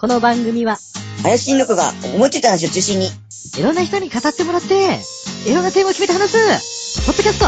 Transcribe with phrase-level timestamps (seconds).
[0.00, 0.78] この番組は、
[1.24, 3.08] 林新六が思いついた話を中心に、
[3.58, 5.00] いろんな人に語ってもらって、
[5.44, 7.46] いろんなテーマを決めて話す、ポッドキャスト、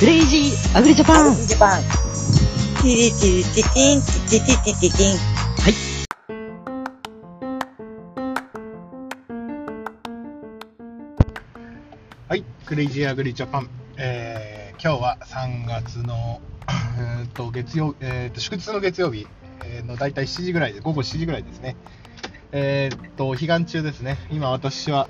[0.00, 1.36] クレイジーアグリジャパン。
[1.46, 1.82] ジャパン。
[1.82, 5.18] ティリティリティティン、ティティティティティン。
[12.28, 13.68] はい、クレイジーアグリジャパン、
[13.98, 16.40] えー、今日は3月の、
[16.98, 19.43] えー、と月曜、えー、と祝日の月曜日、えー
[19.86, 21.76] の大体7時ぐらいで、午後7時ぐらいですね、
[22.52, 25.08] えー、と彼岸中ですね、今私は、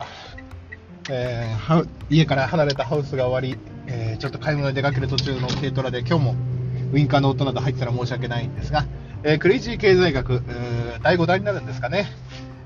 [1.10, 6.34] えー家から離れたハウスが終わり、えーちょっと買い物に出かける途中の軽トラで、今日も
[6.92, 8.86] ウインカーの音など入ったら申し訳ないんですが、
[9.22, 10.42] えクレイジー経済学、
[11.02, 12.06] 第5弾になるんですかね、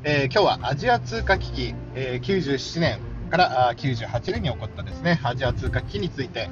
[0.05, 2.98] えー今日はアジア通貨危機、え97年
[3.31, 6.48] からあ98年に起こったですね、アジア通貨危機について、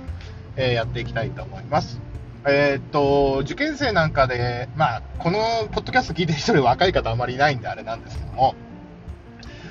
[0.56, 2.01] えやっていきたいと思います。
[2.48, 8.54] えーっと、受験生なんかで、まあ、このポッドキャスト聞いてる人で若い方あまりいないんであれなんですけども、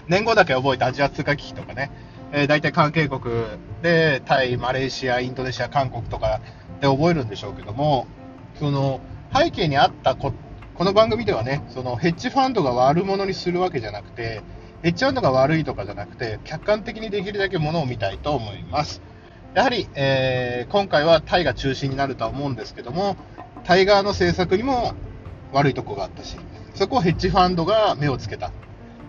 [0.10, 1.90] 年号だけ覚えてアジア通貨危機とかね、
[2.34, 3.22] えー、大体関係国
[3.82, 6.42] でタイ、マレーシア、インドネシア、韓国とか
[6.82, 8.08] で覚えるんでしょうけども、
[8.60, 9.00] その
[9.34, 10.34] 背景にあったこ、
[10.74, 14.42] この番組ではね、そのヘッジファンドが悪者にするわけじゃなくて、
[14.84, 19.02] ヘッジファンドが悪いとかじゃなくて、客観的にできるだけものを見たいと思います。
[19.56, 23.16] やはり、えー今回はタイが中心になるとは思うんですけども、
[23.64, 24.94] タイ側の政策にも
[25.54, 26.36] 悪いとこがあったし、
[26.74, 28.52] そこをヘッジファンドが目をつけた。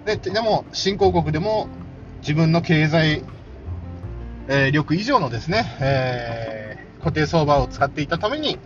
[0.05, 1.67] ででも、新興国でも
[2.21, 3.25] 自分の経済、
[4.49, 8.59] えー力以上のですね、えー固定相場を使っていたために、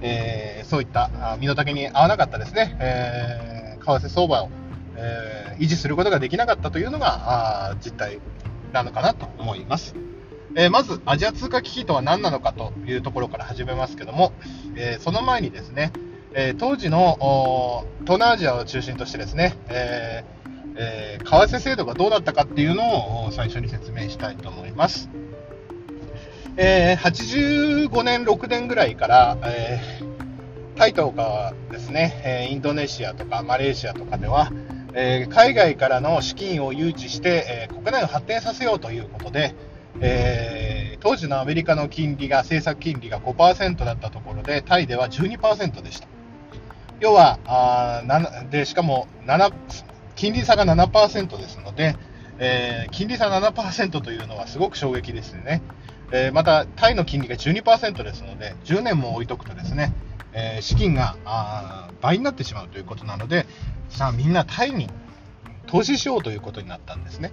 [0.00, 4.50] えーそういった身の丈に合わなかったですね、えー為替相場を、
[4.96, 8.18] えー維持することができなかったというのがあ実態
[8.72, 10.07] なのかなと思います。
[10.54, 14.32] えまず、アジア通貨危機とは何なのかというところから始めますけども、
[14.76, 15.92] えその前にですね、
[16.34, 20.24] え当時の東南アジアを中心としてですね、え
[20.76, 25.10] え為替制度がどうだったかっていうのを最初に説明したいと思います。
[26.56, 29.80] えー85年、6年ぐらいから、え
[30.76, 34.50] タイとかですね、えインドネシアとかマレーシアとかでは、
[34.94, 39.54] え海外からの資金を誘致して、え国内を発展させようということで、
[40.00, 46.08] えー当時のアメリカの金利が、政策金利が5%だったところで、タイでは12%でした。
[46.98, 48.02] 要は、あ
[48.50, 49.52] でしかも7
[50.16, 51.94] 金利差が7%ですので、
[52.38, 55.62] えー金利差7%というのはすごく衝撃ですよね。
[56.10, 59.92] えーまた、タイの金利が12%ですので、10年も置いとくとですね、
[60.32, 61.16] え資金が
[62.00, 63.46] 倍になってしまうということなので、
[63.88, 64.88] さあみんなタイに
[65.66, 67.30] 投資しようということになったんですね。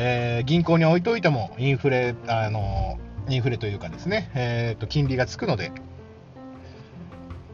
[0.00, 2.98] えー銀行に置いといてもインフレ、あの
[3.28, 5.72] インフレというかですね、えーと金利がつくので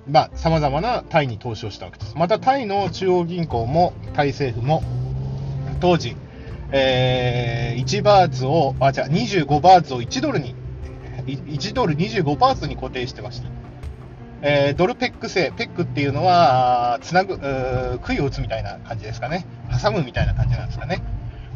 [0.05, 2.15] さ、まあ、様々なタイに投資をしたわけです。
[2.17, 4.83] また、タイの中央銀行も、タイ政府も、
[5.81, 6.17] 当時、
[6.71, 10.55] えー1バーツを、あ、じゃあ25バーツを1ドルに、
[11.27, 13.49] 1ドル25バーツに固定してました。
[14.43, 17.39] えードルペック制、ペックっていうのは、つなぐ、
[18.03, 19.47] 杭を打つみたいな感じですかね。
[19.83, 21.03] 挟むみたいな感じなんですかね。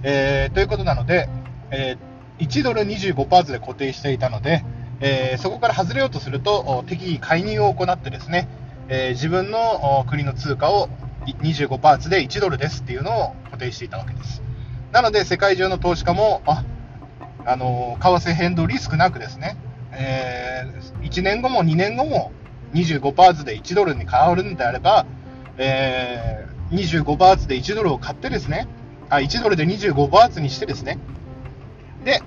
[0.03, 1.29] えーということなので、
[1.71, 4.65] えー1ドル25パーツで固定していたので、
[5.01, 8.49] えーそこから外れようとすると、適宜介入を行ってですね、
[8.89, 10.89] えー自分の国の通貨を
[11.27, 14.43] 25パーツで1ドルですっていうのを固定していたわけです。
[14.93, 16.65] なので、世界中の投資家も、あ、
[17.45, 19.57] あの為替変動リスクなくですね、
[19.93, 20.65] え
[21.03, 22.33] 1年後も2年後も
[22.73, 25.07] 25パーツで1ドルに変わるんであれば、
[25.57, 28.69] えー25パーツで1ドルを買ってですね、
[29.11, 30.99] あ、1ドルで25パーツにしてですね、
[32.05, 32.23] で、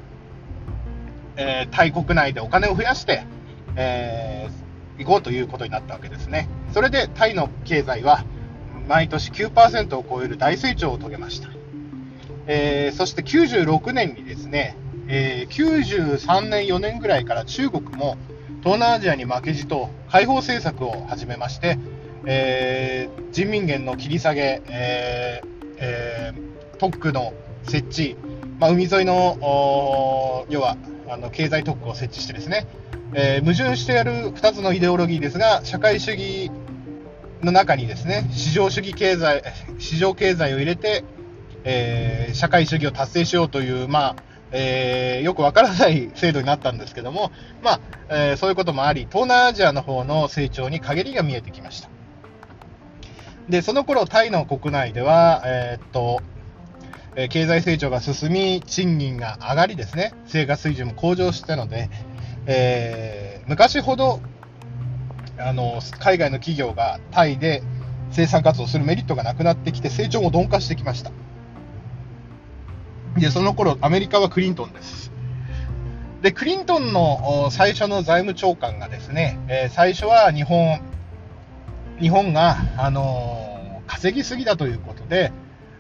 [1.38, 3.24] えータイ国内でお金を増やして、
[3.76, 4.62] えー
[4.98, 6.48] 行こうということになったわけですね。
[6.74, 8.24] それでタイの経済は
[8.88, 11.50] 毎年9%を超える大成長を遂げました。
[12.46, 14.76] えーそして96年にですね、
[15.08, 18.18] えー93年、4年ぐらいから中国も
[18.60, 21.80] 東南アジアに負けじと開放政策を始めまして、
[22.26, 25.48] えー人民元の切り下げ、えー
[25.80, 26.51] えー
[26.82, 27.32] 特区の
[27.62, 28.18] 設置、
[28.60, 29.38] まあ、海沿いの
[30.50, 32.66] 要はあの経済特区を設置してですね、
[33.14, 36.50] えー矛盾してやる2つのイデオロギーですが、社会主義
[37.44, 39.44] の中にですね、市場主義経済、
[39.78, 41.04] 市場経済を入れて、
[41.66, 44.16] えー社会主義を達成しようという、まあ、
[44.52, 47.32] えーよくわからない制度になったんですけども、
[47.62, 47.80] まあ、
[48.10, 51.90] えーそういうこともあり、東南アジアの方の成長に陰りが見えてきました。
[53.50, 56.22] で、その頃、タイの国内では、えーっと、
[57.16, 61.90] え経済成長が進み、賃金が上がりですね、生活水準も向上したので、
[62.46, 64.22] えー昔ほど
[65.38, 67.64] あの海外の企業がタイで
[68.12, 71.12] 生産活動するメリットがなくなってきて、成長も鈍化してきました。
[73.18, 75.12] で、その頃、アメリカはクリントンです。
[76.22, 80.80] で、クリントンの最初の財務長官がですね、え最初は日本、
[82.00, 83.52] 日本が、あのー
[83.88, 85.34] 稼ぎすぎだということで、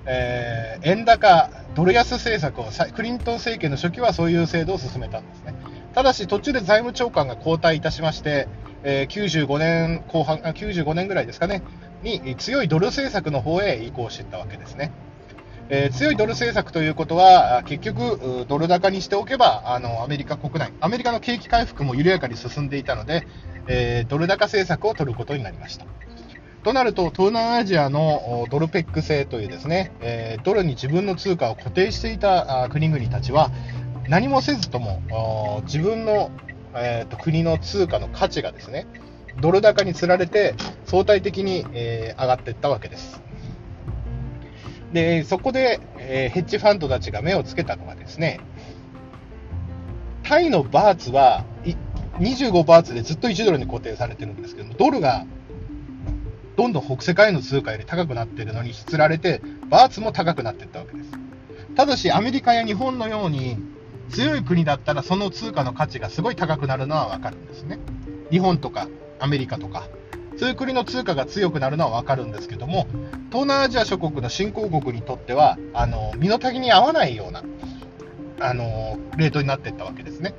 [0.06, 5.54] えー円高、ドル安政策を、クリントン政権の初期はそういう制度を進めたんですね。
[5.94, 8.48] ただし、途中で財務長官が交代いたしまして、
[8.84, 11.62] えー95年後半、95年ぐらいですかね、
[12.02, 14.92] に強いドル政策の方へ移行していったわけですね。
[15.70, 23.28] えー強いドル政策ということは、結局、ドル高にしておけばあの、アメリカ国内、アメリカの景気回復も緩やかに進んでいたので、
[23.68, 25.86] えドル高政策を取ることになりました。
[26.64, 33.52] となると、東南アジアのドルペック制というですね、えードルに自分の通貨を固定していた国々たちは、
[34.08, 36.32] 何もせずとも自分の、
[36.76, 38.86] えーと国の通貨の価値がですね、
[39.40, 40.54] ドル高につられて
[40.86, 43.22] 相対的に、えー上がっていったわけです。
[44.94, 48.40] で、そこで、えーヘッジファンドたちが目をつけたのはですね、
[50.24, 51.44] タイのバーツは
[52.20, 55.26] 25バーツでずっと1ドルに固定されてるんですけど、ドルが
[56.56, 61.12] どんどん北世界の通貨より高くなっているのにつられて、バーツも高くなっていったわけです。
[61.76, 63.58] ただし、アメリカや日本のように
[64.10, 67.80] 強い国だったら、その通貨の価値がすごい高くなるのはわかるんですね。
[68.30, 68.88] 日本とか
[69.20, 69.88] アメリカとか、
[70.38, 72.88] そういう国の通貨が強くなるのはわかるんですけども、
[73.30, 77.44] 東南アジア諸国の新興国にとっては、あの身の丈に合わないような
[78.40, 80.34] あのレートになっていったわけですね。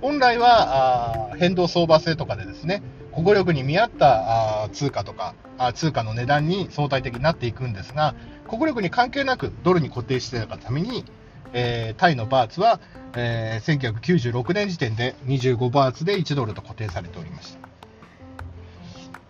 [0.00, 2.82] 本来はあ変動相場制とかでですね、
[3.14, 8.14] 国力に見合ったあ通貨とかあ通貨の値段に相対的になっていくんですが、
[8.48, 11.04] 国力に関係なくドルに固定していたために、
[11.52, 12.80] えータイのバーツは、
[13.14, 17.56] えー1996年時点で25バーツで1ドルと固定されておりまし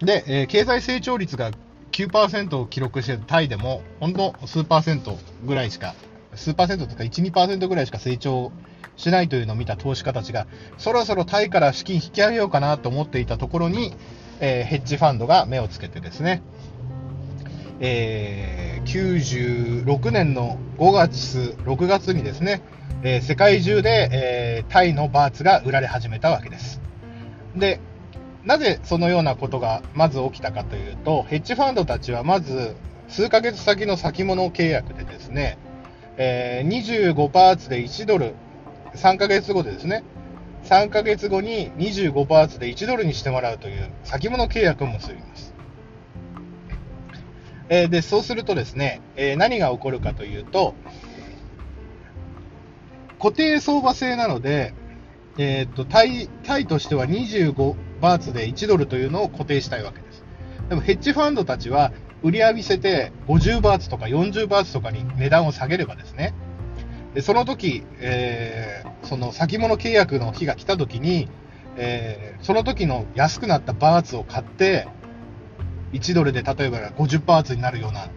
[0.01, 0.07] た。
[0.07, 1.51] で、えー経済成長率が
[1.93, 5.95] 9%を記録しているタイでも、ほんの数パーセントぐらいしか、
[6.35, 8.53] 数パーセントとか1、2%ぐらいしか成長
[8.97, 10.47] しないというのを見た投資家たちが、
[10.79, 13.95] そろそろタイから資金引き上げようかなと思っていたところに、
[14.41, 16.43] えーヘッジファンドが目をつけてですね、
[17.81, 22.63] えー96年の5月、6月にですね、
[23.03, 26.81] えー世界中で、えータイのバーツが売られ始めたわけです。
[27.57, 27.81] で、
[28.45, 32.75] なぜそのようなことがまず起きたかというと、ヘッジファンドたちはまず
[33.09, 35.59] 数ヶ月先の先物契約でですね、
[36.17, 38.35] えー25バーツで1ドル、
[38.95, 40.05] 3ヶ月後でですね、
[40.65, 45.55] 3ヶ月後に25バーツで1ドルにしてもらうという先物契約を結びます。
[47.69, 50.75] えーで、そうするとですね、えー何が起こるかというと、
[53.19, 54.75] 固定相場制なので、
[55.39, 60.25] えー、とタイタイとしては25バーツで1ドルというのを固定したいわけです。
[60.69, 66.35] でもヘッジファンドたちは売り浴びせて50バーツとか40バーツとかに値段を下げればですね、
[67.15, 71.29] でその時、えーその先物契約の日が来た時に、
[71.77, 74.89] えーその時の安くなったバーツを買って、
[75.93, 78.09] 1ドルで例えば50バーツになるような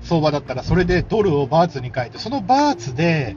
[0.00, 3.36] 相場だったら、それでドルをバーツに変えて、そのバーツで、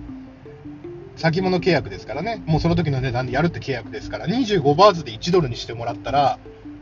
[1.16, 6.40] 先物契約ですからね、もうその時の値段でやるって契約ですから、25バーツで1ドルにしてもらったら、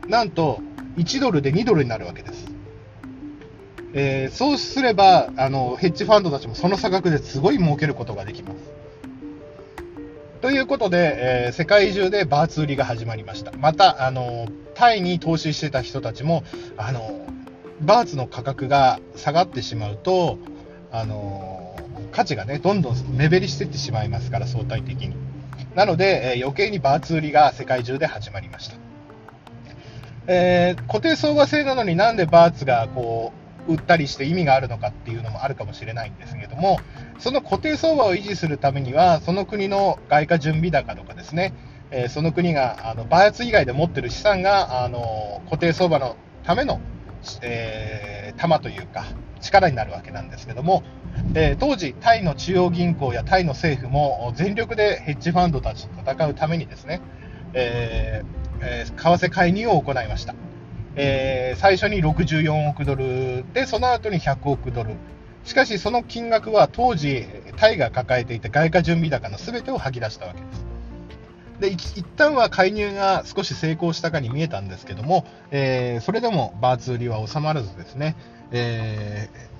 [0.08, 0.60] なんと
[0.96, 2.55] 1ドルで2ドルになるわけです。
[3.98, 8.56] えーそうすればあの、ヘッジファンドたちもその差額ですごい儲けることができます。
[10.42, 13.52] ということで、えー世界中でバーツ売りが始まりました。
[13.52, 16.44] また、あのタイに投資してた人たちも、
[16.76, 17.26] あの
[17.80, 20.38] バーツの価格が下がってしまうと、
[20.92, 21.74] あの
[22.12, 25.16] 価値がね、どんどん目減りしていってしまいますから、相対的に。
[25.74, 28.76] なので、えー余計にバーツ売りが世界中で始まりました。
[30.26, 36.78] えー固定相場制なのになんでバーツがこう売ったりして意味があるのかっていうのもあるかもしれないんですけども、
[37.18, 41.52] その固定相場を維持するためには、その国の外貨準備高とかですね、
[41.90, 46.80] えその国があのバーツ以外で持ってる資産があの固定相場のための、
[47.42, 49.06] えー玉というか
[49.40, 50.82] 力になるわけなんですけども、
[51.34, 57.00] えー当時、タイの中央銀行やタイの政府も全力でヘッジファンドたちと戦うためにですね、
[57.54, 58.26] えー
[58.60, 60.34] えー為替介入を行いました。
[60.96, 64.94] えー最初に64億ドルで、その後に100億ドル。
[65.44, 67.24] しかし、その金額は当時、
[67.56, 70.66] タイが抱えていた外貨準備高の全てを吐き出したわけです。
[71.60, 78.16] で一旦は介入が少し成功したかに見えたんですけども、えーそれでもバーツ売りは収まらずですね、
[78.50, 79.56] えー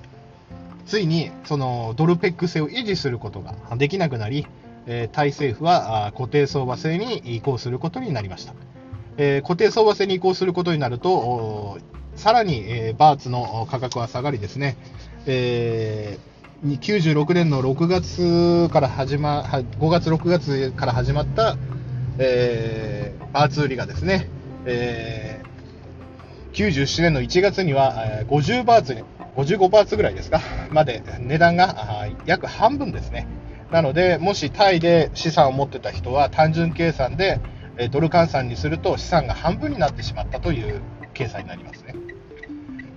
[0.85, 4.47] ついにそのドルペック制を維持することができなくなり、
[4.85, 8.53] えータイ政府は固定相場制に移行することになりました。
[9.17, 11.79] えー固定相場制に移行することになると、
[12.15, 14.77] さらに、えーバーツの価格は下がりですね、
[15.25, 21.55] えーに96年の6月から始ま、5月、6月から始まった、
[22.17, 24.29] えーバーツ売りがですね、
[24.65, 25.47] えー
[26.53, 29.03] 97年の1月には、えー50バーツに、
[29.35, 33.27] 55バーツぐらいですか、まで値段が約半分ですね。
[33.71, 37.39] なので、もしタイで資産を持ってた人は単純計算で、
[37.77, 40.81] えドル換算にすると資産が半分になってしまったという
[41.13, 41.95] 計算になりますね。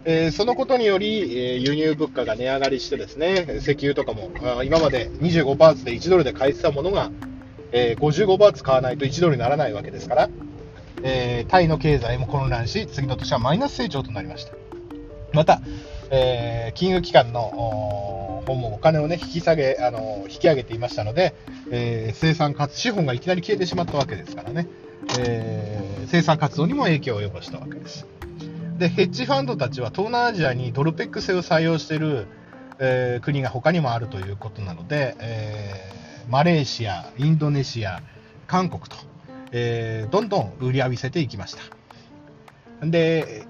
[0.04, 4.30] えそのことにより、え輸入物価が値上がりしてですね、石油とかも
[4.64, 7.10] 今まで25バーツで1ドルで買えてたものが、
[7.72, 10.30] え55バーツ買わないと1ドルにならないわけですから、
[11.02, 14.52] えタイの経済も混乱し、次の年はマイナス成長となりました。
[15.32, 15.60] また、
[16.10, 21.34] えー金融機関の方もお金を、ね、引き下げ、あの引き上げていましたので、
[21.70, 24.66] えー生産かつ資本がいきなり消えてしまったわけですからね、
[25.18, 28.06] えー生産活動にも影響を及ぼしたわけです。
[28.78, 32.26] で、ヘッジファンドたちは東南アジアにドルペック制を採用している、
[32.78, 38.02] えー国が他にもあるということなので、えーマレーシア、インドネシア、
[38.46, 38.96] 韓国と、
[39.52, 41.54] えーどんどん売り浴びせていきまし
[42.80, 42.86] た。
[42.86, 43.46] で、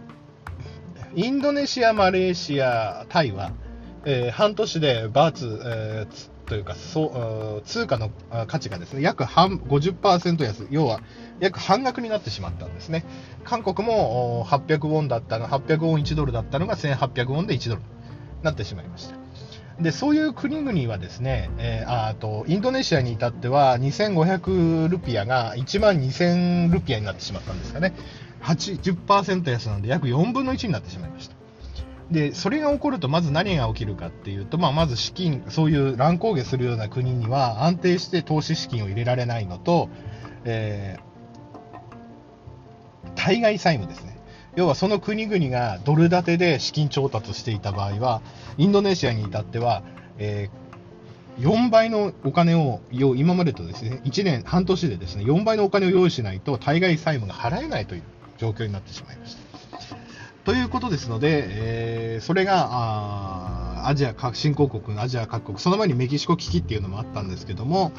[1.14, 3.52] インドネシア、マレーシア、タイは、
[4.04, 8.10] えー半年でバーツ、えーというかそう通貨の
[8.48, 11.00] 価値がですね約半50%安、要は
[11.38, 13.04] 約半額になってしまったんですね。
[13.44, 17.86] 韓国も800ウォンだったの、800ウォン1ドルだったのが1800ウォンで1ドルに
[18.42, 19.16] なってしまいました。
[19.80, 27.94] でそういう国々はですね、えーあとインドネシアに至っては2500ルピアが1万2000ルピアになってしまったんですかね、
[28.42, 31.36] 80%安なので約4分の1になってしまいました。
[32.10, 39.88] でそれが起こると、まず何が起きるかっていうと、まあ、まず資金、そういう乱高下するような国には安定して投資資金を入れられないのと、
[40.44, 41.10] えー
[43.16, 44.18] 対外債務ですね。
[44.56, 48.22] 要はその国々がドル建てで資金調達していた場合は、
[48.56, 49.82] インドネシアに至っては、
[50.18, 50.60] えー
[51.38, 58.02] 4倍のお金を、今までとですね、1年、半年でですね、4倍のお金を用意しないと、対外債務が払えないという
[58.40, 59.40] 状況になってしまいました。
[60.44, 67.92] ということですので、えーそれがアジア各新興国、アジア各国、その前にメキシコ危機っていうのもあったんですけども、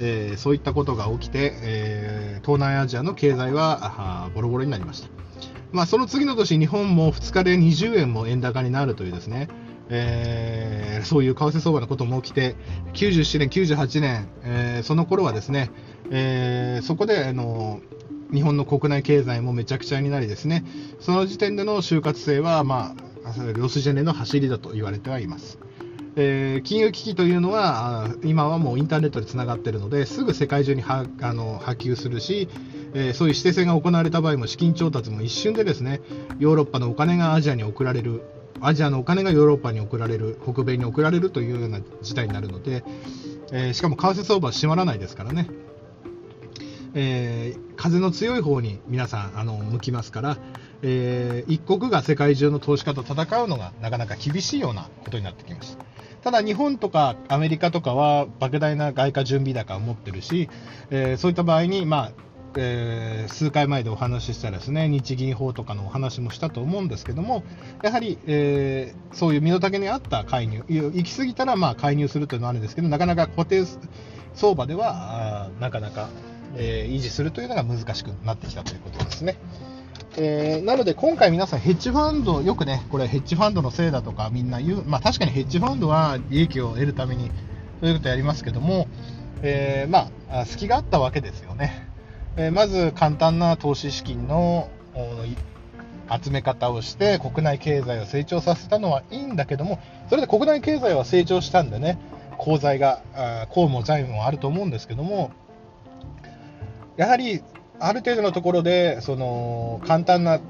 [0.00, 5.08] えーそういったことが起きて、えー東南アジアの経済はボロボロになりました。
[5.72, 9.48] まあ、その次の年、日本も2日で20円も円高になるというですね、
[9.90, 12.56] えーそういう為替相場のことも起きて、
[12.94, 15.70] 97年、98年、えーその頃はですね、
[16.10, 17.80] えーそこであの
[18.32, 20.64] 日本の国内経済もめちゃくちゃになりですね、
[21.00, 22.94] その時点での就活性は、ま
[23.24, 25.58] あ、ロスジェネの走りだと言われてはいます。
[26.16, 32.48] えー金融危機というのは、今はもうインターネットでつながっているので、すぐ世界中にはあの波及するし、
[32.94, 36.00] えーそういう指定戦が行われた場合も資金調達も一瞬でですね、
[36.38, 38.22] ヨーロッパのお金がアジアに送られる、
[38.60, 42.82] アジアのお金がヨーロッパに送られる、北米に送られるというような事態になるので、
[43.52, 45.48] えーしかも為替相場は閉まらないですからね。
[46.94, 50.38] えー風の強い方に皆さんあの向きますから、
[50.82, 55.84] えー一国が世界中の投資家と戦うのがなかなか厳しいようなことになってきました。
[56.22, 60.48] ただ日本とかアメリカとかは莫大な外貨準備高を持ってるし、
[60.90, 62.12] えーそういった場合に、まあ
[62.56, 67.44] えー数回前でお話ししたですね日銀法とかのお話もしたと思うんですけども、
[67.82, 73.64] やはり、えーそういう身の丈に合った介入、行き過ぎたらまあ介入するというのはあるんですけど、なかなか固定
[74.34, 76.08] 相場ではなかなか、
[76.56, 79.36] えー維持するというのが難しくなってきたということですね。
[80.16, 87.30] えーなので今回皆さんヘッジファンド、よくね、これヘッジファンドのせいだとかみんな言う、まあ確かにヘッジファンドは利益を得るために
[87.80, 88.88] そういうことやりますけども、
[89.42, 91.86] えーまあ、隙があったわけですよね。
[92.36, 94.68] えーまず簡単な投資資金の
[96.10, 99.78] 集め方をして国内経済を成長させたのはいいんだけども、
[100.08, 101.98] それで国内経済は成長したんでね、
[102.40, 103.02] 功罪が、
[103.50, 105.30] 公務も財務もあると思うんですけども、
[106.98, 107.42] やはり
[107.80, 110.40] ある程度のところで、その簡単な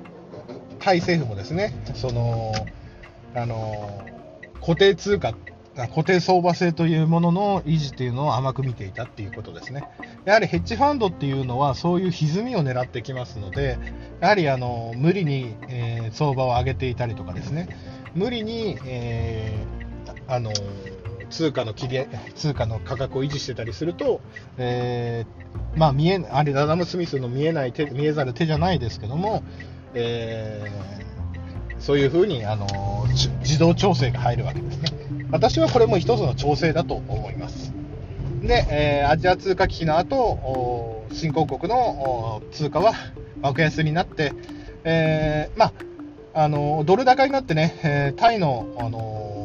[0.79, 2.53] タイ政府もですね、その
[3.35, 4.01] あの
[4.61, 5.35] 固定通貨、
[5.77, 9.85] 固定相場制というものの維持というのを甘く見ていたっていうことですね。
[10.25, 13.79] やはりヘッジファンドっていうのはそういう歪みを狙ってきますので、
[14.21, 17.69] やはりあの無理に、えー相場を上げていたりとかですね、
[18.15, 19.79] 無理に、えー
[20.35, 20.53] あの
[21.31, 24.21] 通貨の切り通貨の価格を維持してたりすると、
[24.57, 29.43] えーまあ見えあれアダム・スミスの見えない手見えざる手じゃないですけども、
[29.95, 31.09] えー
[31.81, 32.67] そういうふうにあの
[33.41, 34.91] 自動調整が入るわけですね。
[35.31, 37.73] 私はこれも一つの調整だと思います。
[38.43, 42.95] で、えーアジア通貨危機の後、お新興国のお通貨は
[43.41, 44.33] 爆安になって、
[44.85, 45.67] えーま
[46.35, 49.38] あ、あのドル高になってね、えータイの、あの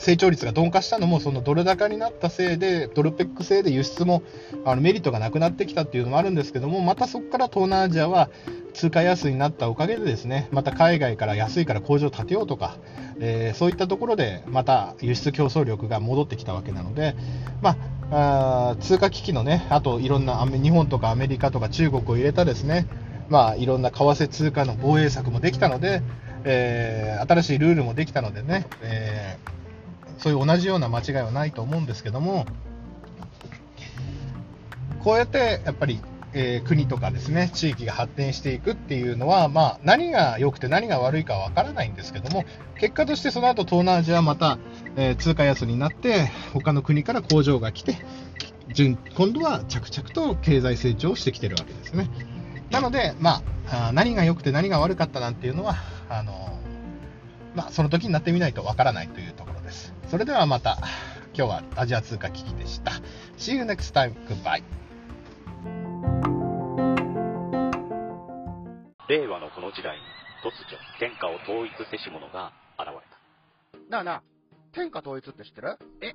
[0.00, 4.22] 成長率が鈍化したのも、そのドル高になったせいで、ドルペック制で輸出も
[4.64, 8.30] あのメリットがなくなってきたっていうのもあるんですけども、またそこから東南アジアは
[8.72, 12.78] 通貨安になったおかげで、ですねまた海外から安いから工場を建てようとか、
[13.20, 17.14] えーそういったところでまた輸出競争力が戻ってきたわけなので、
[17.60, 17.76] ま
[18.10, 22.86] あ、あ通貨危機のね、あといろんな日本とかアメリカとか中国を入れたですね、
[23.28, 26.02] まあ、いろんな為替通貨の防衛策もできたので、
[26.44, 29.59] えー新しいルールもできたのでね、えー
[30.22, 32.46] そういう同じような間違いはないと思うんですけども、
[35.02, 36.00] こうやってやっぱり、
[36.32, 42.44] えー国とかですね地域が発展していくっていうのは、まあ、何が良くて何が悪いかは分からないんですけども、
[42.78, 44.58] 結果としてその後東南アジアはまた、
[44.96, 47.96] えー通貨安になって、他の国から工場が来て、
[49.16, 52.08] 今度は着々と経済成長してきてるわけですね。
[52.70, 55.76] なので、まあ、何が良くて何が悪かったなんていうのは、
[56.08, 56.58] あの
[57.56, 59.59] まあ、その時になってみないとわからないというところ。
[60.10, 60.76] それではまた、
[61.34, 62.90] 今日はアジア通貨危機でした。
[63.38, 64.12] See you next time.
[64.26, 64.64] Goodbye.
[69.08, 70.02] 令和のこの時代に
[70.42, 73.88] 突如天下を統一せし者が現れた。
[73.88, 74.22] なあなあ、
[74.72, 75.78] 天下統一って知ってる？
[76.02, 76.14] え、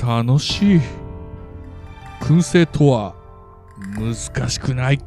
[0.00, 0.80] 楽しい。
[2.20, 3.14] 燻製とは
[3.96, 5.00] 難しくない。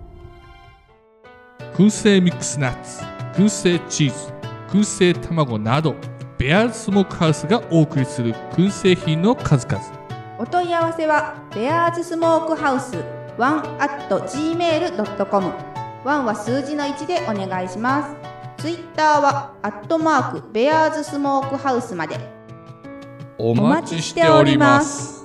[1.74, 4.34] 燻製ミックスナッツ燻製チーズ
[4.70, 5.96] 燻製卵など
[6.38, 9.82] ベアーズスモークハウスがお送りする燻製品の数々。
[10.38, 12.98] お問い合わせはベアーズスモークハウス
[13.38, 15.54] 1 at gmail.com
[16.04, 18.16] 1は数字の1でお願いします。
[18.62, 22.41] ツイッターはアットマークベアーズスモークハウスまで。
[23.44, 25.21] お待ちしております。